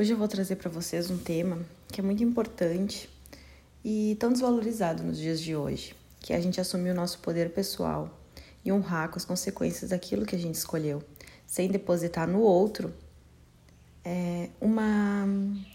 Hoje 0.00 0.14
eu 0.14 0.16
vou 0.16 0.28
trazer 0.28 0.56
para 0.56 0.70
vocês 0.70 1.10
um 1.10 1.18
tema 1.18 1.58
que 1.92 2.00
é 2.00 2.02
muito 2.02 2.24
importante 2.24 3.06
e 3.84 4.16
tão 4.18 4.32
desvalorizado 4.32 5.02
nos 5.02 5.18
dias 5.18 5.38
de 5.38 5.54
hoje, 5.54 5.94
que 6.20 6.32
é 6.32 6.36
a 6.36 6.40
gente 6.40 6.58
assumir 6.58 6.88
o 6.92 6.94
nosso 6.94 7.18
poder 7.18 7.50
pessoal 7.50 8.08
e 8.64 8.72
honrar 8.72 9.10
com 9.10 9.18
as 9.18 9.26
consequências 9.26 9.90
daquilo 9.90 10.24
que 10.24 10.34
a 10.34 10.38
gente 10.38 10.54
escolheu, 10.54 11.02
sem 11.46 11.68
depositar 11.68 12.26
no 12.26 12.40
outro 12.40 12.94
é, 14.02 14.48
uma 14.58 15.26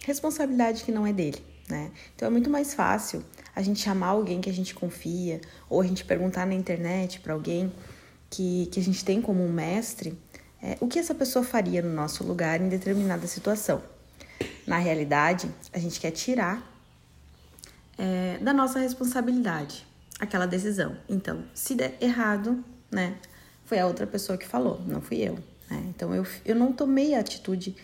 responsabilidade 0.04 0.84
que 0.84 0.92
não 0.92 1.06
é 1.06 1.14
dele, 1.14 1.46
né? 1.70 1.92
Então 2.16 2.28
é 2.28 2.32
muito 2.32 2.50
mais 2.50 2.74
fácil 2.74 3.24
a 3.56 3.62
gente 3.62 3.80
chamar 3.80 4.08
alguém 4.08 4.42
que 4.42 4.50
a 4.50 4.54
gente 4.54 4.74
confia 4.74 5.40
ou 5.70 5.82
a 5.82 5.86
gente 5.86 6.04
perguntar 6.04 6.48
na 6.48 6.56
internet 6.56 7.20
para 7.20 7.34
alguém 7.34 7.72
que, 8.32 8.66
que 8.72 8.80
a 8.80 8.84
gente 8.84 9.06
tem 9.06 9.22
como 9.22 9.46
um 9.46 9.54
mestre 9.54 10.18
é, 10.64 10.78
o 10.82 10.88
que 10.88 10.98
essa 10.98 11.14
pessoa 11.14 11.46
faria 11.46 11.84
no 11.84 11.94
nosso 11.94 12.24
lugar 12.24 12.60
em 12.60 12.68
determinada 12.68 13.28
situação. 13.28 13.94
Na 14.66 14.78
realidade, 14.78 15.50
a 15.72 15.78
gente 15.78 16.00
quer 16.00 16.12
tirar 16.12 16.64
é, 17.98 18.38
da 18.40 18.54
nossa 18.54 18.80
responsabilidade 18.80 19.86
aquela 20.20 20.46
decisão. 20.46 20.96
Então, 21.08 21.44
se 21.54 21.76
der 21.76 21.98
errado, 22.02 22.64
né, 22.92 23.18
foi 23.66 23.80
a 23.80 23.86
outra 23.86 24.08
pessoa 24.08 24.38
que 24.38 24.48
falou, 24.48 24.82
não 24.88 25.02
fui 25.02 25.18
eu. 25.18 25.38
Né? 25.70 25.84
Então, 25.90 26.14
eu, 26.16 26.26
eu 26.44 26.56
não 26.56 26.72
tomei 26.72 27.14
a 27.14 27.20
atitude 27.20 27.76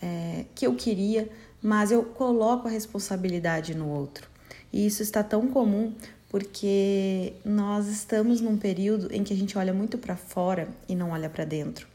é, 0.00 0.44
que 0.54 0.66
eu 0.66 0.74
queria, 0.74 1.28
mas 1.62 1.90
eu 1.90 2.02
coloco 2.04 2.68
a 2.68 2.70
responsabilidade 2.70 3.74
no 3.74 3.88
outro. 3.88 4.28
E 4.72 4.86
isso 4.86 5.02
está 5.02 5.22
tão 5.22 5.48
comum 5.48 5.94
porque 6.28 7.34
nós 7.44 7.88
estamos 7.88 8.40
num 8.40 8.56
período 8.56 9.12
em 9.12 9.24
que 9.24 9.32
a 9.32 9.36
gente 9.36 9.58
olha 9.58 9.74
muito 9.74 9.98
para 9.98 10.16
fora 10.16 10.68
e 10.88 10.94
não 10.94 11.10
olha 11.10 11.28
para 11.28 11.44
dentro 11.44 11.88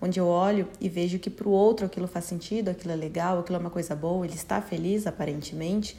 onde 0.00 0.20
eu 0.20 0.26
olho 0.26 0.68
e 0.80 0.88
vejo 0.88 1.18
que 1.18 1.30
para 1.30 1.48
o 1.48 1.50
outro 1.50 1.86
aquilo 1.86 2.06
faz 2.06 2.26
sentido, 2.26 2.68
aquilo 2.68 2.92
é 2.92 2.96
legal, 2.96 3.38
aquilo 3.38 3.56
é 3.56 3.60
uma 3.60 3.70
coisa 3.70 3.94
boa, 3.94 4.26
ele 4.26 4.34
está 4.34 4.60
feliz 4.60 5.06
aparentemente. 5.06 5.96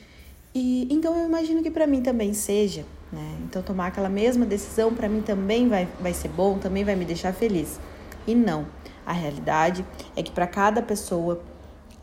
E 0.54 0.88
então 0.92 1.16
eu 1.16 1.26
imagino 1.26 1.62
que 1.62 1.72
para 1.72 1.86
mim 1.86 2.02
também 2.02 2.34
seja, 2.34 2.86
né? 3.12 3.38
Então 3.44 3.62
tomar 3.62 3.88
aquela 3.88 4.09
mesma 4.09 4.45
decisão 4.45 4.94
para 4.94 5.08
mim 5.08 5.22
também 5.22 5.67
vai, 5.67 5.88
vai 6.00 6.14
ser 6.14 6.30
bom, 6.30 6.58
também 6.58 6.84
vai 6.84 6.95
me 6.95 7.06
deixar 7.06 7.34
feliz. 7.34 7.80
E 8.26 8.36
não, 8.36 8.67
a 9.06 9.14
realidade 9.14 9.86
é 10.16 10.23
que 10.23 10.32
para 10.32 10.48
cada 10.48 10.82
pessoa 10.82 11.42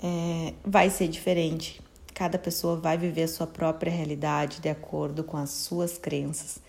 é, 0.03 0.55
vai 0.65 0.91
ser 0.91 1.09
diferente. 1.09 1.83
Cada 2.15 2.39
pessoa 2.39 2.77
vai 2.77 2.97
viver 2.97 3.25
a 3.25 3.29
sua 3.29 3.47
própria 3.47 3.91
realidade 3.91 4.61
de 4.61 4.69
acordo 4.69 5.25
com 5.25 5.37
as 5.37 5.51
suas 5.51 5.99
crenças, 5.99 6.61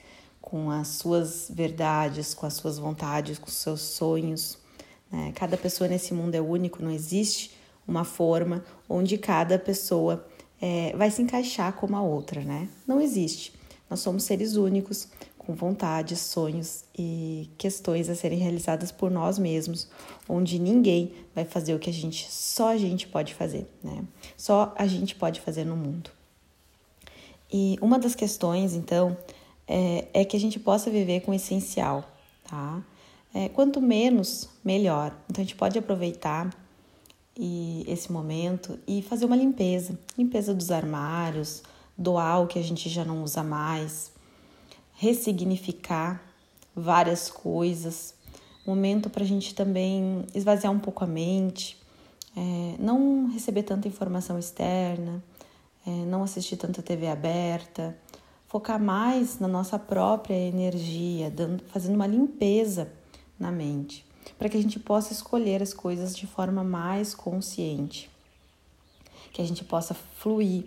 com 0.41 0.71
as 0.71 0.87
suas 0.87 1.51
verdades, 1.53 2.33
com 2.33 2.45
as 2.45 2.53
suas 2.55 2.79
vontades, 2.79 3.37
com 3.37 3.47
os 3.47 3.53
seus 3.53 3.81
sonhos. 3.81 4.57
Né? 5.15 5.31
Cada 5.33 5.55
pessoa 5.55 5.87
nesse 5.87 6.13
mundo 6.13 6.35
é 6.35 6.41
único, 6.41 6.83
não 6.83 6.91
existe 6.91 7.51
uma 7.87 8.03
forma 8.03 8.65
onde 8.89 9.17
cada 9.17 9.57
pessoa 9.57 10.27
é, 10.61 10.93
vai 10.97 11.09
se 11.09 11.21
encaixar 11.21 11.71
como 11.73 11.95
a 11.95 12.01
outra, 12.01 12.41
né? 12.41 12.67
Não 12.85 12.99
existe. 12.99 13.53
Nós 13.89 14.01
somos 14.01 14.23
seres 14.23 14.55
únicos, 14.55 15.07
com 15.37 15.53
vontades, 15.53 16.19
sonhos 16.19 16.83
e 16.97 17.49
questões 17.57 18.09
a 18.09 18.15
serem 18.15 18.39
realizadas 18.39 18.91
por 18.91 19.11
nós 19.11 19.37
mesmos, 19.37 19.87
onde 20.27 20.59
ninguém 20.59 21.13
vai 21.35 21.45
fazer 21.45 21.75
o 21.75 21.79
que 21.79 21.89
a 21.89 21.93
gente, 21.93 22.29
só 22.31 22.69
a 22.69 22.77
gente 22.77 23.07
pode 23.07 23.33
fazer, 23.33 23.69
né? 23.83 24.03
Só 24.35 24.73
a 24.75 24.87
gente 24.87 25.15
pode 25.15 25.39
fazer 25.39 25.63
no 25.63 25.77
mundo. 25.77 26.09
E 27.53 27.77
uma 27.79 27.99
das 27.99 28.15
questões, 28.15 28.73
então, 28.73 29.15
é, 29.67 30.07
é 30.13 30.25
que 30.25 30.35
a 30.35 30.39
gente 30.39 30.59
possa 30.59 30.89
viver 30.89 31.21
com 31.21 31.31
o 31.31 31.33
essencial, 31.33 32.03
tá? 32.43 32.83
É, 33.37 33.49
quanto 33.49 33.81
menos, 33.81 34.47
melhor. 34.63 35.13
Então 35.29 35.41
a 35.41 35.45
gente 35.45 35.57
pode 35.57 35.77
aproveitar 35.77 36.55
e, 37.37 37.83
esse 37.85 38.09
momento 38.09 38.79
e 38.87 39.01
fazer 39.01 39.25
uma 39.25 39.35
limpeza 39.35 39.99
limpeza 40.17 40.53
dos 40.53 40.71
armários, 40.71 41.61
doar 41.97 42.41
o 42.41 42.47
que 42.47 42.57
a 42.57 42.63
gente 42.63 42.87
já 42.87 43.03
não 43.03 43.21
usa 43.21 43.43
mais, 43.43 44.09
ressignificar 44.93 46.23
várias 46.73 47.29
coisas. 47.29 48.13
Momento 48.65 49.09
para 49.09 49.25
a 49.25 49.27
gente 49.27 49.53
também 49.53 50.25
esvaziar 50.33 50.71
um 50.71 50.79
pouco 50.79 51.03
a 51.03 51.07
mente, 51.07 51.77
é, 52.37 52.75
não 52.79 53.27
receber 53.33 53.63
tanta 53.63 53.85
informação 53.85 54.39
externa, 54.39 55.21
é, 55.85 55.89
não 56.05 56.23
assistir 56.23 56.55
tanta 56.55 56.81
TV 56.81 57.09
aberta, 57.09 57.97
focar 58.47 58.81
mais 58.81 59.39
na 59.39 59.47
nossa 59.49 59.77
própria 59.77 60.35
energia, 60.35 61.29
dando, 61.29 61.61
fazendo 61.65 61.95
uma 61.95 62.07
limpeza 62.07 62.89
na 63.39 63.51
mente, 63.51 64.05
para 64.37 64.49
que 64.49 64.57
a 64.57 64.61
gente 64.61 64.79
possa 64.79 65.13
escolher 65.13 65.61
as 65.61 65.73
coisas 65.73 66.15
de 66.15 66.25
forma 66.25 66.63
mais 66.63 67.13
consciente, 67.13 68.09
que 69.31 69.41
a 69.41 69.45
gente 69.45 69.63
possa 69.63 69.93
fluir 69.93 70.65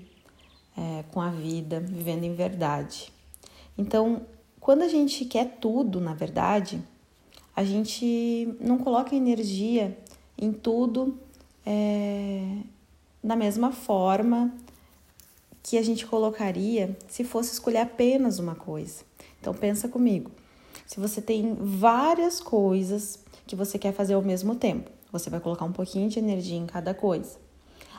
é, 0.76 1.04
com 1.10 1.20
a 1.20 1.30
vida, 1.30 1.80
vivendo 1.80 2.24
em 2.24 2.34
verdade. 2.34 3.12
Então, 3.76 4.22
quando 4.60 4.82
a 4.82 4.88
gente 4.88 5.24
quer 5.24 5.58
tudo, 5.60 6.00
na 6.00 6.14
verdade, 6.14 6.82
a 7.56 7.64
gente 7.64 8.56
não 8.60 8.78
coloca 8.78 9.16
energia 9.16 9.98
em 10.36 10.52
tudo 10.52 11.18
é, 11.66 12.58
da 13.22 13.34
mesma 13.34 13.72
forma 13.72 14.54
que 15.62 15.76
a 15.76 15.82
gente 15.82 16.06
colocaria 16.06 16.96
se 17.08 17.24
fosse 17.24 17.52
escolher 17.52 17.78
apenas 17.78 18.38
uma 18.38 18.54
coisa. 18.54 19.04
Então 19.40 19.52
pensa 19.52 19.88
comigo. 19.88 20.30
Se 20.88 20.98
você 20.98 21.20
tem 21.20 21.54
várias 21.54 22.40
coisas 22.40 23.18
que 23.46 23.54
você 23.54 23.78
quer 23.78 23.92
fazer 23.92 24.14
ao 24.14 24.22
mesmo 24.22 24.54
tempo, 24.54 24.90
você 25.12 25.28
vai 25.28 25.38
colocar 25.38 25.66
um 25.66 25.72
pouquinho 25.72 26.08
de 26.08 26.18
energia 26.18 26.56
em 26.56 26.64
cada 26.64 26.94
coisa. 26.94 27.36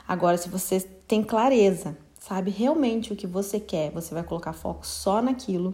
Agora, 0.08 0.36
se 0.36 0.48
você 0.48 0.80
tem 1.06 1.22
clareza, 1.22 1.96
sabe 2.18 2.50
realmente 2.50 3.12
o 3.12 3.16
que 3.16 3.28
você 3.28 3.60
quer, 3.60 3.92
você 3.92 4.12
vai 4.12 4.24
colocar 4.24 4.52
foco 4.52 4.84
só 4.84 5.22
naquilo 5.22 5.72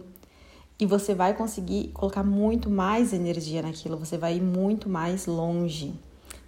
e 0.79 0.85
você 0.85 1.15
vai 1.15 1.33
conseguir 1.33 1.87
colocar 1.87 2.23
muito 2.23 2.69
mais 2.69 3.11
energia 3.11 3.63
naquilo, 3.63 3.97
você 3.97 4.15
vai 4.15 4.35
ir 4.35 4.41
muito 4.41 4.87
mais 4.87 5.25
longe. 5.25 5.95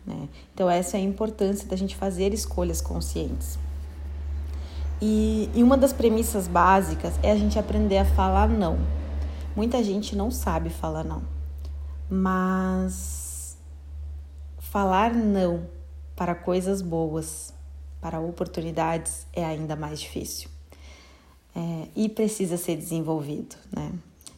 Né? 0.06 0.30
Então, 0.54 0.70
essa 0.70 0.98
é 0.98 1.00
a 1.00 1.04
importância 1.04 1.68
da 1.68 1.76
gente 1.76 1.96
fazer 1.96 2.32
escolhas 2.32 2.80
conscientes. 2.80 3.58
E, 5.02 5.50
e 5.56 5.64
uma 5.64 5.76
das 5.76 5.94
premissas 5.94 6.48
básicas 6.48 7.16
é 7.24 7.32
a 7.32 7.36
gente 7.36 7.58
aprender 7.58 7.98
a 7.98 8.06
falar 8.06 8.48
não. 8.48 8.99
Muita 9.60 9.84
gente 9.84 10.16
não 10.16 10.32
sabe 10.32 10.70
falar 10.70 11.04
não, 11.04 11.22
mas 12.10 13.58
falar 14.58 15.14
não 15.14 15.68
para 16.16 16.34
coisas 16.34 16.82
boas, 16.82 17.54
para 18.00 18.22
oportunidades, 18.22 19.28
é 19.34 19.44
ainda 19.44 19.76
mais 19.76 20.00
difícil. 20.00 20.50
É, 21.54 21.88
e 21.94 22.08
precisa 22.08 22.56
ser 22.56 22.78
desenvolvido, 22.78 23.58
né? 23.70 23.92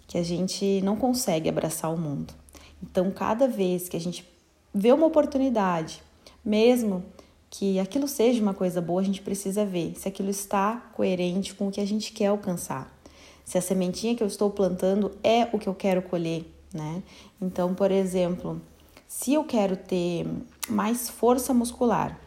Que 0.08 0.18
a 0.18 0.24
gente 0.24 0.82
não 0.82 0.96
consegue 0.96 1.48
abraçar 1.48 1.94
o 1.94 1.98
mundo. 2.00 2.34
Então, 2.82 3.12
cada 3.12 3.48
vez 3.48 3.88
que 3.88 3.96
a 3.96 4.02
gente 4.02 4.28
vê 4.74 4.92
uma 4.92 5.06
oportunidade, 5.06 6.02
mesmo 6.44 7.06
que 7.48 7.80
aquilo 7.80 8.08
seja 8.08 8.42
uma 8.42 8.56
coisa 8.56 8.82
boa, 8.82 9.02
a 9.02 9.06
gente 9.06 9.22
precisa 9.22 9.64
ver 9.68 9.94
se 10.00 10.08
aquilo 10.08 10.32
está 10.32 10.78
coerente 10.96 11.54
com 11.54 11.68
o 11.68 11.72
que 11.72 11.80
a 11.80 11.86
gente 11.86 12.12
quer 12.12 12.26
alcançar 12.26 13.00
se 13.46 13.58
a 13.58 13.62
sementinha 13.62 14.16
que 14.16 14.24
eu 14.24 14.28
estou 14.28 14.50
plantando 14.50 15.12
é 15.24 15.48
o 15.52 15.60
que 15.60 15.68
eu 15.68 15.76
quero 15.76 16.02
colher, 16.02 16.46
né? 16.74 17.04
Então, 17.42 17.74
por 17.74 17.92
exemplo, 17.92 18.62
se 19.08 19.34
eu 19.34 19.44
quero 19.44 19.76
ter 19.76 20.26
mais 20.70 21.10
força 21.10 21.54
muscular, 21.54 22.18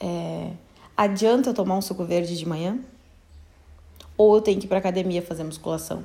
é, 0.00 0.52
adianta 0.96 1.50
eu 1.50 1.54
tomar 1.54 1.76
um 1.76 1.82
suco 1.82 2.04
verde 2.04 2.36
de 2.36 2.46
manhã? 2.46 2.78
Ou 4.16 4.36
eu 4.36 4.40
tenho 4.40 4.58
que 4.58 4.66
ir 4.66 4.68
para 4.68 4.78
academia 4.78 5.22
fazer 5.22 5.44
musculação? 5.44 6.04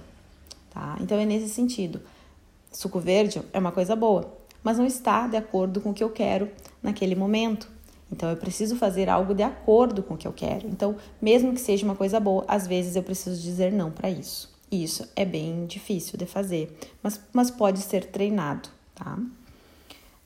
Tá? 0.69 0.97
Então 0.99 1.17
é 1.17 1.25
nesse 1.25 1.49
sentido. 1.49 2.01
Suco 2.72 2.99
verde 2.99 3.41
é 3.53 3.59
uma 3.59 3.72
coisa 3.72 3.95
boa, 3.95 4.33
mas 4.63 4.77
não 4.77 4.85
está 4.85 5.27
de 5.27 5.38
acordo 5.38 5.79
com 5.79 5.91
o 5.91 5.93
que 5.93 6.03
eu 6.03 6.09
quero 6.09 6.49
naquele 6.81 7.16
momento. 7.16 7.69
Então 8.13 8.29
eu 8.29 8.38
preciso 8.38 8.75
fazer 8.75 9.09
algo 9.09 9.34
de 9.34 9.41
acordo 9.41 10.03
com 10.03 10.14
o 10.14 10.17
que 10.17 10.28
eu 10.28 10.32
quero. 10.32 10.67
Então, 10.67 10.96
mesmo 11.20 11.52
que 11.52 11.59
seja 11.59 11.84
uma 11.84 11.96
coisa 11.96 12.20
boa, 12.20 12.46
às 12.47 12.67
vezes 12.67 12.96
eu 12.96 13.02
preciso 13.02 13.41
dizer 13.41 13.72
não 13.72 13.91
para 13.91 14.09
isso. 14.09 14.53
E 14.72 14.84
isso 14.84 15.08
é 15.16 15.26
bem 15.26 15.66
difícil 15.66 16.17
de 16.17 16.26
fazer, 16.26 16.76
mas, 17.02 17.20
mas 17.34 17.52
pode 17.52 17.79
ser 17.79 18.05
treinado, 18.05 18.70
tá? 18.96 19.20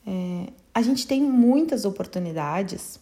É, 0.05 0.47
a 0.73 0.81
gente 0.81 1.07
tem 1.07 1.21
muitas 1.21 1.85
oportunidades 1.85 2.99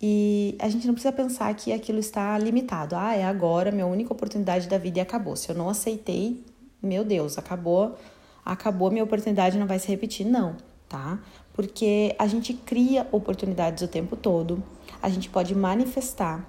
e 0.00 0.56
a 0.58 0.68
gente 0.68 0.86
não 0.86 0.94
precisa 0.94 1.12
pensar 1.12 1.54
que 1.54 1.72
aquilo 1.72 1.98
está 1.98 2.36
limitado. 2.38 2.96
Ah, 2.96 3.14
é 3.14 3.24
agora 3.24 3.70
minha 3.70 3.86
única 3.86 4.12
oportunidade 4.12 4.68
da 4.68 4.76
vida 4.76 4.98
e 4.98 5.02
acabou. 5.02 5.36
Se 5.36 5.50
eu 5.50 5.54
não 5.54 5.68
aceitei, 5.68 6.42
meu 6.82 7.04
Deus, 7.04 7.38
acabou, 7.38 7.96
acabou 8.44 8.90
minha 8.90 9.04
oportunidade, 9.04 9.58
não 9.58 9.66
vai 9.66 9.78
se 9.78 9.88
repetir. 9.88 10.26
Não 10.26 10.56
tá? 10.92 11.18
Porque 11.52 12.14
a 12.18 12.26
gente 12.26 12.54
cria 12.54 13.06
oportunidades 13.12 13.82
o 13.82 13.88
tempo 13.88 14.16
todo, 14.16 14.62
a 15.02 15.08
gente 15.08 15.28
pode 15.28 15.54
manifestar 15.54 16.48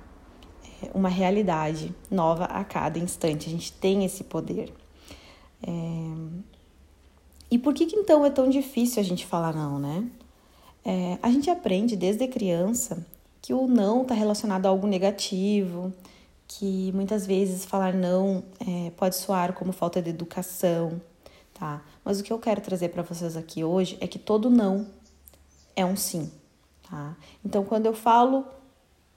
é, 0.82 0.90
uma 0.94 1.10
realidade 1.10 1.94
nova 2.10 2.46
a 2.46 2.64
cada 2.64 2.98
instante, 3.00 3.48
a 3.48 3.52
gente 3.52 3.72
tem 3.74 4.06
esse 4.06 4.24
poder. 4.24 4.74
É... 5.62 6.54
E 7.52 7.60
por 7.60 7.74
que, 7.74 7.86
que 7.86 7.96
então 7.96 8.26
é 8.26 8.30
tão 8.30 8.50
difícil 8.50 9.00
a 9.00 9.06
gente 9.06 9.26
falar 9.26 9.54
não, 9.54 9.78
né? 9.78 10.08
É, 10.84 11.18
a 11.22 11.30
gente 11.30 11.50
aprende 11.50 11.96
desde 11.96 12.28
criança 12.28 13.06
que 13.42 13.54
o 13.54 13.68
não 13.68 14.02
está 14.02 14.16
relacionado 14.16 14.66
a 14.66 14.70
algo 14.70 14.88
negativo, 14.88 15.94
que 16.48 16.92
muitas 16.94 17.26
vezes 17.26 17.66
falar 17.66 17.94
não 17.94 18.44
é, 18.60 18.90
pode 18.92 19.16
soar 19.16 19.54
como 19.54 19.72
falta 19.72 20.02
de 20.02 20.10
educação, 20.10 21.02
tá? 21.64 21.82
Mas 22.04 22.20
o 22.20 22.24
que 22.24 22.34
eu 22.34 22.40
quero 22.40 22.60
trazer 22.60 22.90
para 22.90 23.04
vocês 23.04 23.38
aqui 23.38 23.64
hoje 23.64 23.98
é 24.02 24.06
que 24.06 24.20
todo 24.20 24.50
não 24.50 24.86
é 25.74 25.86
um 25.86 25.96
sim, 25.96 26.30
tá? 26.90 27.16
Então, 27.44 27.64
quando 27.64 27.86
eu 27.86 27.94
falo 27.94 28.46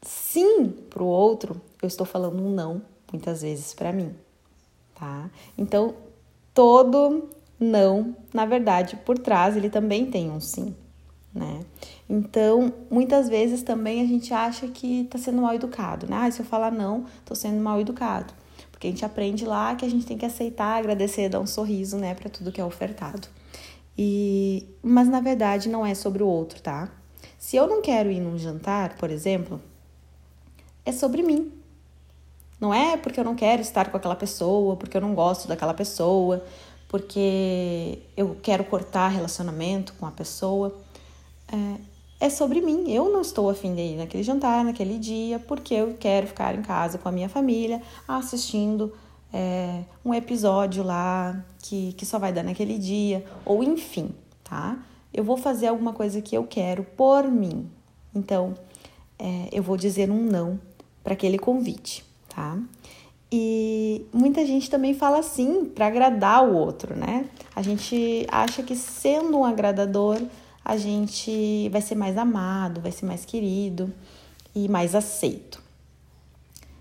sim 0.01 0.69
para 0.89 1.03
o 1.03 1.07
outro, 1.07 1.61
eu 1.83 1.89
estou 1.89 2.07
falando 2.07 2.41
um 2.41 2.55
não 2.55 2.83
muitas 3.11 3.43
vezes 3.43 3.75
para 3.75 3.93
mim, 3.93 4.15
tá? 4.95 5.29
Então, 5.59 5.97
todo 6.55 7.29
não, 7.59 8.15
na 8.33 8.47
verdade, 8.47 8.95
por 9.05 9.19
trás 9.19 9.57
ele 9.57 9.69
também 9.69 10.09
tem 10.09 10.31
um 10.31 10.39
sim, 10.39 10.73
né? 11.35 11.65
Então, 12.09 12.73
muitas 12.89 13.29
vezes 13.29 13.61
também 13.65 14.01
a 14.01 14.07
gente 14.07 14.33
acha 14.33 14.69
que 14.69 15.01
está 15.01 15.19
sendo 15.19 15.43
mal 15.43 15.53
educado, 15.53 16.07
né? 16.09 16.17
Ah, 16.17 16.31
se 16.31 16.43
eu 16.43 16.47
falar 16.47 16.71
não, 16.71 17.07
estou 17.19 17.35
sendo 17.37 17.61
mal 17.61 17.81
educado. 17.81 18.33
Porque 18.77 18.89
a 18.89 18.91
gente 18.91 19.07
aprende 19.07 19.47
lá 19.47 19.75
que 19.75 19.87
a 19.87 19.89
gente 19.89 20.05
tem 20.05 20.19
que 20.19 20.27
aceitar, 20.27 20.77
agradecer, 20.77 21.31
dar 21.31 21.41
um 21.41 21.47
sorriso, 21.47 21.97
né, 21.97 22.15
para 22.15 22.29
tudo 22.29 22.53
que 22.53 22.61
é 22.61 22.65
ofertado. 22.65 23.27
E 23.97 24.67
mas 24.83 25.09
na 25.09 25.19
verdade 25.19 25.71
não 25.71 25.85
é 25.85 25.95
sobre 25.95 26.23
o 26.23 26.27
outro, 26.27 26.61
tá? 26.61 26.91
Se 27.39 27.57
eu 27.57 27.67
não 27.67 27.81
quero 27.81 28.11
ir 28.11 28.21
num 28.21 28.37
jantar, 28.37 28.99
por 28.99 29.11
exemplo, 29.11 29.59
é 30.85 30.93
sobre 30.93 31.23
mim. 31.23 31.51
Não 32.61 32.75
é 32.75 32.99
porque 32.99 33.19
eu 33.19 33.25
não 33.25 33.35
quero 33.35 33.63
estar 33.63 33.91
com 33.91 33.97
aquela 33.97 34.15
pessoa, 34.15 34.77
porque 34.77 34.95
eu 34.95 35.01
não 35.01 35.15
gosto 35.15 35.49
daquela 35.49 35.73
pessoa, 35.73 36.45
porque 36.87 37.99
eu 38.15 38.37
quero 38.43 38.63
cortar 38.65 39.09
relacionamento 39.09 39.95
com 39.95 40.05
a 40.05 40.11
pessoa. 40.11 40.77
É, 41.51 41.81
é 42.21 42.31
sobre 42.31 42.61
mim. 42.61 42.91
Eu 42.91 43.11
não 43.11 43.21
estou 43.21 43.51
afim 43.51 43.75
de 43.75 43.81
ir 43.81 43.97
naquele 43.97 44.23
jantar, 44.23 44.65
naquele 44.65 44.99
dia, 44.99 45.39
porque 45.39 45.75
eu 45.75 45.97
quero 45.99 46.27
ficar 46.27 46.55
em 46.55 46.63
casa 46.63 46.99
com 46.99 47.09
a 47.09 47.13
minha 47.13 47.29
família 47.29 47.83
assistindo 48.07 48.93
é, 49.33 49.83
um 50.05 50.15
episódio 50.15 50.83
lá 50.83 51.45
que, 51.63 51.93
que 51.95 52.07
só 52.07 52.19
vai 52.19 52.33
dar 52.33 52.43
naquele 52.43 52.79
dia, 52.79 53.25
ou 53.45 53.63
enfim, 53.63 54.11
tá? 54.43 54.79
Eu 55.13 55.25
vou 55.25 55.37
fazer 55.37 55.69
alguma 55.69 55.93
coisa 55.93 56.21
que 56.21 56.37
eu 56.37 56.45
quero 56.45 56.85
por 56.85 57.25
mim. 57.25 57.69
Então, 58.15 58.55
é, 59.19 59.49
eu 59.53 59.63
vou 59.63 59.77
dizer 59.77 60.11
um 60.11 60.23
não 60.23 60.59
para 61.03 61.15
aquele 61.15 61.39
convite, 61.39 62.05
tá? 62.29 62.59
E 63.31 64.07
muita 64.13 64.47
gente 64.47 64.71
também 64.71 64.95
fala 64.95 65.19
assim 65.19 65.65
para 65.65 65.87
agradar 65.87 66.47
o 66.47 66.55
outro, 66.55 66.95
né? 66.97 67.29
A 67.55 67.63
gente 67.63 68.27
acha 68.31 68.63
que 68.63 68.77
sendo 68.77 69.39
um 69.39 69.45
agradador, 69.45 70.21
a 70.67 70.77
gente 70.77 71.69
vai 71.69 71.81
ser 71.81 71.95
mais 71.95 72.19
amado, 72.19 72.81
vai 72.81 72.91
ser 72.91 73.07
mais 73.07 73.25
querido 73.25 73.93
e 74.53 74.69
mais 74.69 74.97
aceito. 74.97 75.63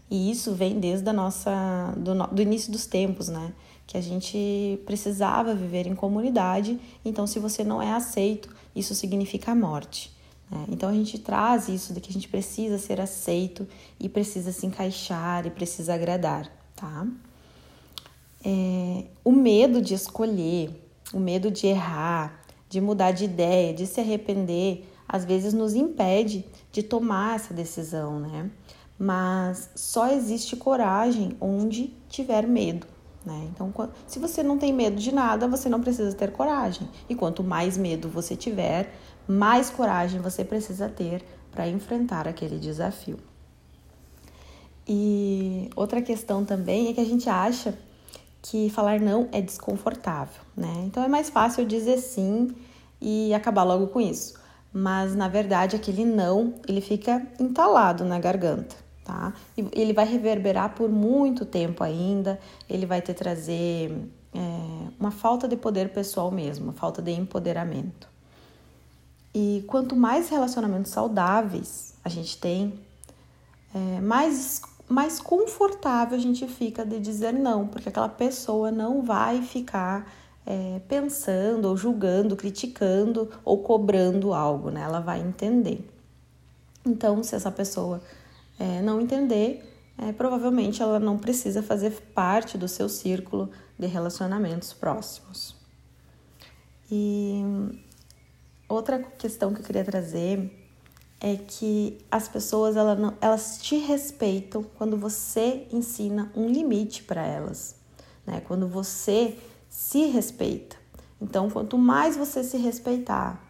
E 0.10 0.32
isso 0.32 0.56
vem 0.56 0.80
desde 0.80 1.08
a 1.08 1.14
nossa 1.14 1.94
do, 1.96 2.16
do 2.34 2.42
início 2.42 2.72
dos 2.72 2.88
tempos, 2.88 3.30
né? 3.30 3.54
Que 3.86 3.96
a 3.96 4.02
gente 4.02 4.82
precisava 4.88 5.54
viver 5.54 5.86
em 5.86 5.94
comunidade. 5.94 6.80
Então, 7.06 7.28
se 7.28 7.38
você 7.38 7.64
não 7.64 7.80
é 7.80 7.92
aceito, 7.92 8.50
isso 8.76 8.96
significa 8.96 9.52
a 9.52 9.56
morte. 9.56 10.12
Né? 10.50 10.66
Então, 10.70 10.90
a 10.90 10.94
gente 10.94 11.20
traz 11.20 11.70
isso 11.70 11.94
de 11.94 12.02
que 12.02 12.10
a 12.10 12.14
gente 12.14 12.28
precisa 12.28 12.80
ser 12.80 13.00
aceito 13.00 13.68
e 14.00 14.10
precisa 14.10 14.52
se 14.52 14.66
encaixar 14.66 15.46
e 15.46 15.52
precisa 15.52 15.94
agradar, 15.94 16.52
tá? 16.76 17.06
É, 18.44 19.04
o 19.24 19.32
medo 19.32 19.80
de 19.80 19.94
escolher, 19.94 20.72
o 21.14 21.20
medo 21.20 21.52
de 21.52 21.68
errar, 21.68 22.45
de 22.76 22.82
mudar 22.82 23.12
de 23.12 23.24
ideia, 23.24 23.74
de 23.74 23.88
se 23.88 24.02
arrepender, 24.02 24.86
às 25.08 25.24
vezes 25.24 25.54
nos 25.54 25.76
impede 25.76 26.46
de 26.74 26.84
tomar 26.84 27.38
essa 27.38 27.54
decisão, 27.54 28.20
né? 28.20 28.52
mas 29.00 29.70
só 29.76 30.12
existe 30.12 30.58
coragem 30.58 31.38
onde 31.40 31.94
tiver 32.10 32.46
medo. 32.46 32.86
Né? 33.26 33.48
Então, 33.50 33.74
se 34.06 34.20
você 34.20 34.44
não 34.44 34.58
tem 34.58 34.74
medo 34.74 34.98
de 34.98 35.14
nada, 35.14 35.48
você 35.48 35.70
não 35.70 35.80
precisa 35.80 36.14
ter 36.14 36.34
coragem. 36.34 36.86
E 37.08 37.16
quanto 37.16 37.42
mais 37.42 37.78
medo 37.78 38.10
você 38.10 38.36
tiver, 38.36 38.94
mais 39.26 39.70
coragem 39.70 40.20
você 40.20 40.44
precisa 40.44 40.90
ter 40.90 41.24
para 41.54 41.70
enfrentar 41.70 42.28
aquele 42.28 42.60
desafio. 42.60 43.18
E 44.86 45.70
outra 45.78 46.02
questão 46.02 46.44
também 46.44 46.90
é 46.90 46.94
que 46.94 47.00
a 47.00 47.06
gente 47.06 47.30
acha 47.30 47.74
que 48.48 48.70
falar 48.70 49.00
não 49.00 49.28
é 49.32 49.42
desconfortável, 49.42 50.42
né? 50.56 50.84
Então 50.86 51.04
é 51.04 51.08
mais 51.08 51.30
fácil 51.30 51.66
dizer 51.66 51.98
sim 51.98 52.56
e 53.02 53.34
acabar 53.34 53.64
logo 53.64 53.88
com 53.88 54.00
isso. 54.00 54.40
Mas 54.72 55.16
na 55.16 55.28
verdade 55.28 55.76
aquele 55.76 56.06
não, 56.06 56.54
ele 56.68 56.82
fica 56.82 57.26
entalado 57.40 58.04
na 58.06 58.20
garganta 58.20 58.86
tá? 59.06 59.34
E 59.56 59.66
ele 59.72 59.94
vai 59.94 60.06
reverberar 60.06 60.74
por 60.74 60.90
muito 60.90 61.46
tempo 61.46 61.84
ainda, 61.84 62.40
ele 62.68 62.86
vai 62.86 63.02
te 63.02 63.14
trazer 63.14 64.10
é, 64.34 64.40
uma 65.00 65.12
falta 65.12 65.48
de 65.48 65.56
poder 65.56 65.94
pessoal 65.94 66.32
mesmo, 66.32 66.66
uma 66.66 66.74
falta 66.74 67.02
de 67.02 67.12
empoderamento. 67.12 68.10
E 69.34 69.64
quanto 69.68 69.96
mais 69.96 70.30
relacionamentos 70.30 70.92
saudáveis 70.92 71.94
a 72.04 72.10
gente 72.10 72.38
tem, 72.38 72.74
é, 73.74 74.02
mais, 74.02 74.62
mais 74.88 75.20
confortável 75.20 76.18
a 76.18 76.22
gente 76.22 76.48
fica 76.48 76.86
de 76.86 77.00
dizer 77.00 77.34
não, 77.34 77.68
porque 77.68 77.90
aquela 77.90 78.10
pessoa 78.10 78.72
não 78.72 79.02
vai 79.02 79.42
ficar 79.42 80.12
é, 80.46 80.80
pensando 80.88 81.66
ou 81.66 81.76
julgando, 81.76 82.36
criticando 82.36 83.32
ou 83.44 83.64
cobrando 83.64 84.34
algo, 84.34 84.70
né? 84.70 84.82
Ela 84.82 85.00
vai 85.00 85.20
entender. 85.20 85.90
Então, 86.86 87.24
se 87.24 87.36
essa 87.36 87.52
pessoa 87.52 88.00
é, 88.60 88.82
não 88.82 89.02
entender, 89.02 89.68
é, 89.98 90.12
provavelmente 90.12 90.82
ela 90.82 91.00
não 91.00 91.18
precisa 91.18 91.64
fazer 91.64 91.92
parte 92.14 92.58
do 92.58 92.68
seu 92.68 92.88
círculo 92.88 93.50
de 93.78 93.88
relacionamentos 93.88 94.72
próximos. 94.72 95.56
E 96.92 97.42
outra 98.70 99.00
questão 99.00 99.52
que 99.52 99.62
eu 99.62 99.66
queria 99.66 99.84
trazer 99.84 100.65
é 101.26 101.38
que 101.38 101.98
as 102.12 102.28
pessoas 102.28 102.76
elas, 102.76 103.00
não, 103.00 103.16
elas 103.20 103.58
te 103.58 103.78
respeitam 103.78 104.62
quando 104.62 104.96
você 104.96 105.66
ensina 105.72 106.32
um 106.36 106.48
limite 106.48 107.02
para 107.02 107.26
elas, 107.26 107.76
né? 108.28 108.44
Quando 108.48 108.68
você 108.68 109.36
se 109.68 110.06
respeita. 110.06 110.76
Então, 111.20 111.50
quanto 111.50 111.80
mais 111.80 112.16
você 112.16 112.44
se 112.44 112.58
respeitar, 112.58 113.44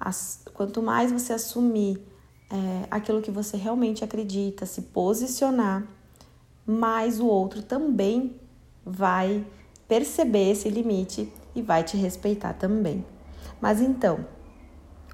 as, 0.00 0.42
quanto 0.52 0.82
mais 0.82 1.12
você 1.12 1.34
assumir 1.34 2.04
é, 2.50 2.88
aquilo 2.90 3.22
que 3.22 3.30
você 3.30 3.56
realmente 3.56 4.02
acredita, 4.02 4.66
se 4.66 4.82
posicionar, 4.82 5.86
mas 6.66 7.20
o 7.20 7.26
outro 7.26 7.62
também 7.62 8.34
vai 8.84 9.46
perceber 9.86 10.50
esse 10.50 10.68
limite 10.68 11.32
e 11.54 11.62
vai 11.62 11.84
te 11.84 11.96
respeitar 11.96 12.54
também. 12.54 13.06
Mas 13.60 13.80
então, 13.80 14.26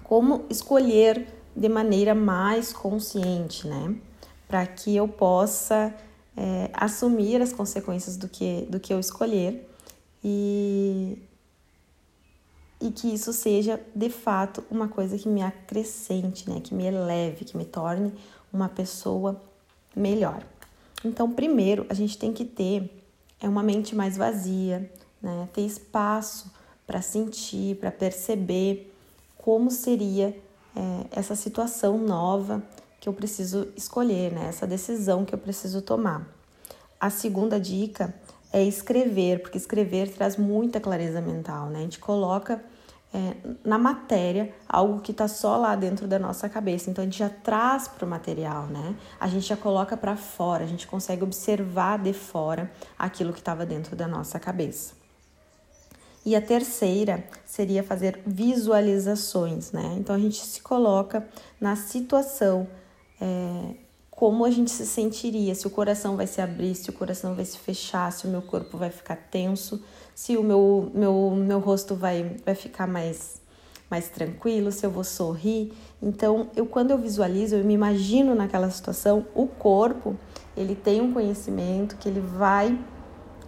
como 0.03 0.47
escolher 0.49 1.44
de 1.55 1.69
maneira 1.69 2.15
mais 2.15 2.73
consciente, 2.73 3.67
né? 3.67 3.95
Para 4.49 4.67
que 4.67 4.95
eu 4.95 5.07
possa 5.09 5.95
é, 6.37 6.71
assumir 6.73 7.41
as 7.41 7.53
consequências 7.53 8.17
do 8.17 8.29
que, 8.29 8.67
do 8.69 8.81
que 8.81 8.93
eu 8.93 8.99
escolher 8.99 9.69
e, 10.23 11.19
e 12.81 12.91
que 12.91 13.13
isso 13.13 13.33
seja 13.33 13.81
de 13.95 14.11
fato 14.11 14.65
uma 14.71 14.89
coisa 14.89 15.17
que 15.19 15.29
me 15.29 15.43
acrescente, 15.43 16.49
né, 16.49 16.61
que 16.61 16.75
me 16.75 16.85
eleve, 16.87 17.45
que 17.45 17.57
me 17.57 17.65
torne 17.65 18.13
uma 18.53 18.69
pessoa 18.69 19.41
melhor. 19.95 20.43
Então, 21.05 21.31
primeiro, 21.31 21.87
a 21.89 21.95
gente 21.95 22.19
tem 22.19 22.33
que 22.33 22.45
ter 22.45 23.03
é 23.41 23.49
uma 23.49 23.63
mente 23.63 23.95
mais 23.95 24.17
vazia, 24.17 24.91
né, 25.21 25.49
ter 25.53 25.63
espaço 25.63 26.51
para 26.87 27.03
sentir, 27.03 27.77
para 27.77 27.91
perceber 27.91 28.93
como 29.37 29.71
seria 29.71 30.35
é, 30.77 31.07
essa 31.19 31.35
situação 31.35 31.99
nova 31.99 32.63
que 33.01 33.09
eu 33.09 33.13
preciso 33.13 33.69
escolher, 33.77 34.33
né, 34.33 34.47
essa 34.49 34.67
decisão 34.67 35.25
que 35.25 35.35
eu 35.35 35.39
preciso 35.39 35.83
tomar. 35.83 36.27
A 37.01 37.11
segunda 37.11 37.61
dica 37.61 38.15
é 38.53 38.63
escrever, 38.63 39.43
porque 39.43 39.59
escrever 39.59 40.09
traz 40.13 40.37
muita 40.37 40.81
clareza 40.81 41.21
mental, 41.21 41.67
né? 41.67 41.81
A 41.81 41.83
gente 41.83 41.99
coloca 41.99 42.63
é, 43.13 43.37
na 43.65 43.79
matéria 43.79 44.55
algo 44.69 45.01
que 45.01 45.13
está 45.13 45.29
só 45.29 45.57
lá 45.57 45.77
dentro 45.77 46.09
da 46.09 46.19
nossa 46.19 46.49
cabeça. 46.49 46.91
Então 46.91 47.03
a 47.03 47.05
gente 47.05 47.19
já 47.19 47.29
traz 47.29 47.87
para 47.87 48.05
o 48.05 48.09
material, 48.09 48.67
né? 48.67 48.97
A 49.21 49.29
gente 49.29 49.47
já 49.47 49.57
coloca 49.57 49.97
para 49.97 50.17
fora, 50.17 50.65
a 50.65 50.67
gente 50.67 50.87
consegue 50.87 51.23
observar 51.23 51.99
de 51.99 52.13
fora 52.13 52.71
aquilo 52.99 53.33
que 53.33 53.39
estava 53.39 53.67
dentro 53.67 53.95
da 53.95 54.09
nossa 54.09 54.41
cabeça. 54.41 55.04
E 56.25 56.35
a 56.35 56.41
terceira 56.41 57.23
seria 57.45 57.83
fazer 57.83 58.21
visualizações, 58.27 59.73
né? 59.73 59.97
Então 59.99 60.17
a 60.17 60.19
gente 60.19 60.39
se 60.45 60.61
coloca 60.63 61.27
na 61.61 61.77
situação, 61.77 62.67
é, 63.21 63.75
como 64.11 64.45
a 64.45 64.51
gente 64.51 64.71
se 64.71 64.87
sentiria, 64.87 65.55
se 65.55 65.67
o 65.67 65.71
coração 65.71 66.17
vai 66.17 66.27
se 66.27 66.41
abrir, 66.41 66.75
se 66.75 66.89
o 66.89 66.93
coração 66.93 67.35
vai 67.35 67.45
se 67.45 67.59
fechar, 67.59 68.11
se 68.11 68.27
o 68.27 68.31
meu 68.31 68.41
corpo 68.41 68.79
vai 68.79 68.91
ficar 68.91 69.17
tenso, 69.17 69.83
se 70.15 70.37
o 70.37 70.43
meu, 70.43 70.91
meu, 70.95 71.33
meu 71.37 71.59
rosto 71.59 71.95
vai, 71.95 72.37
vai 72.45 72.55
ficar 72.55 72.87
mais 72.87 73.43
mais 73.91 74.09
tranquilo, 74.09 74.73
se 74.73 74.85
eu 74.85 74.91
vou 74.91 75.05
sorrir. 75.05 75.73
Então, 76.03 76.49
eu 76.57 76.67
quando 76.67 76.91
eu 76.91 76.99
visualizo, 76.99 77.55
eu 77.55 77.65
me 77.65 77.75
imagino 77.75 78.35
naquela 78.35 78.69
situação, 78.71 79.27
o 79.35 79.47
corpo, 79.47 80.17
ele 80.57 80.75
tem 80.75 81.01
um 81.01 81.13
conhecimento 81.13 81.97
que 81.97 82.09
ele 82.09 82.21
vai 82.21 82.77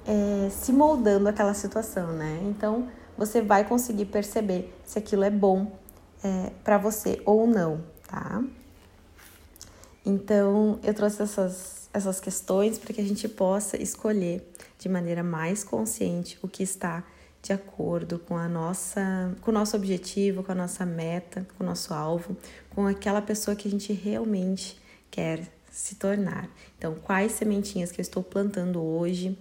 é, 0.06 0.48
se 0.50 0.72
moldando 0.72 1.28
aquela 1.28 1.54
situação, 1.54 2.12
né? 2.12 2.40
Então, 2.44 2.88
você 3.18 3.42
vai 3.42 3.64
conseguir 3.64 4.06
perceber 4.06 4.72
se 4.84 4.98
aquilo 4.98 5.24
é 5.24 5.30
bom 5.30 5.72
é, 6.22 6.52
para 6.62 6.78
você 6.78 7.20
ou 7.24 7.46
não, 7.46 7.82
tá? 8.06 8.42
Então, 10.04 10.78
eu 10.84 10.94
trouxe 10.94 11.22
essas, 11.22 11.88
essas 11.92 12.20
questões 12.20 12.78
para 12.78 12.94
que 12.94 13.00
a 13.00 13.04
gente 13.04 13.28
possa 13.28 13.80
escolher 13.82 14.48
de 14.78 14.88
maneira 14.88 15.24
mais 15.24 15.64
consciente 15.64 16.38
o 16.42 16.48
que 16.48 16.62
está 16.62 17.02
de 17.42 17.52
acordo 17.52 18.18
com 18.18 18.36
a 18.36 18.48
nossa, 18.48 19.34
com 19.40 19.50
o 19.50 19.54
nosso 19.54 19.76
objetivo, 19.76 20.42
com 20.42 20.52
a 20.52 20.54
nossa 20.54 20.84
meta, 20.84 21.46
com 21.56 21.64
o 21.64 21.66
nosso 21.66 21.94
alvo, 21.94 22.36
com 22.70 22.86
aquela 22.86 23.22
pessoa 23.22 23.56
que 23.56 23.66
a 23.66 23.70
gente 23.70 23.92
realmente 23.92 24.80
quer 25.10 25.48
se 25.70 25.96
tornar. 25.96 26.48
Então, 26.78 26.94
quais 26.94 27.32
sementinhas 27.32 27.92
que 27.92 28.00
eu 28.00 28.02
estou 28.02 28.22
plantando 28.22 28.82
hoje 28.82 29.36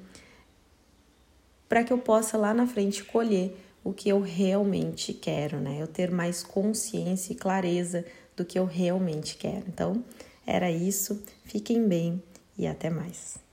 para 1.68 1.84
que 1.84 1.92
eu 1.92 1.98
possa 1.98 2.38
lá 2.38 2.54
na 2.54 2.68
frente 2.68 3.04
colher 3.04 3.58
o 3.84 3.94
que 3.94 4.10
eu 4.10 4.20
realmente 4.20 5.14
quero, 5.14 5.60
né? 5.60 5.78
Eu 5.80 5.88
ter 5.88 6.10
mais 6.10 6.44
consciência 6.44 7.34
e 7.34 7.36
clareza 7.36 8.04
do 8.36 8.44
que 8.44 8.58
eu 8.58 8.66
realmente 8.66 9.38
quero. 9.38 9.64
Então, 9.68 10.04
era 10.46 10.72
isso. 10.72 11.24
Fiquem 11.44 11.88
bem 11.88 12.22
e 12.58 12.66
até 12.66 12.90
mais. 12.90 13.45